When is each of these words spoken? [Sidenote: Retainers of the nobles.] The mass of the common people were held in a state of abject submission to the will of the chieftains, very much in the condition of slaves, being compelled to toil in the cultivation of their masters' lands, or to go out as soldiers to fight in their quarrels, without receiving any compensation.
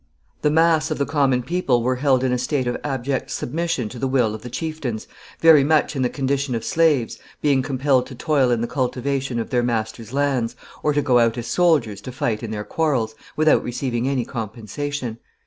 [Sidenote: 0.39 0.41
Retainers 0.41 0.41
of 0.41 0.47
the 0.47 0.63
nobles.] 0.63 0.87
The 0.87 0.89
mass 0.89 0.91
of 0.91 0.97
the 1.07 1.11
common 1.11 1.43
people 1.43 1.83
were 1.83 1.95
held 1.97 2.23
in 2.23 2.31
a 2.33 2.37
state 2.39 2.65
of 2.65 2.77
abject 2.83 3.29
submission 3.29 3.87
to 3.89 3.99
the 3.99 4.07
will 4.07 4.33
of 4.33 4.41
the 4.41 4.49
chieftains, 4.49 5.05
very 5.39 5.63
much 5.63 5.95
in 5.95 6.01
the 6.01 6.09
condition 6.09 6.55
of 6.55 6.65
slaves, 6.65 7.19
being 7.39 7.61
compelled 7.61 8.07
to 8.07 8.15
toil 8.15 8.49
in 8.49 8.61
the 8.61 8.65
cultivation 8.67 9.37
of 9.37 9.51
their 9.51 9.61
masters' 9.61 10.11
lands, 10.11 10.55
or 10.81 10.91
to 10.93 11.03
go 11.03 11.19
out 11.19 11.37
as 11.37 11.45
soldiers 11.45 12.01
to 12.01 12.11
fight 12.11 12.41
in 12.41 12.49
their 12.49 12.63
quarrels, 12.63 13.13
without 13.35 13.63
receiving 13.63 14.07
any 14.07 14.25
compensation. 14.25 15.19